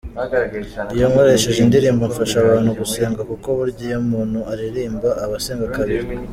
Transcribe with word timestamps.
Iyo 0.95 1.05
nkoresheje 1.11 1.59
indirimbo 1.65 2.03
mfasha 2.11 2.35
abantu 2.43 2.69
gusenga 2.79 3.21
kuko 3.29 3.47
burya 3.57 3.83
iyo 3.87 3.97
umuntu 4.03 4.39
aririmba 4.51 5.09
aba 5.23 5.35
asenga 5.39 5.73
kabiri. 5.75 6.07